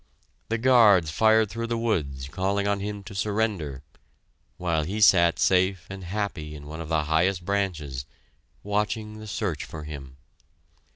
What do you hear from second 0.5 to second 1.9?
guards fired through the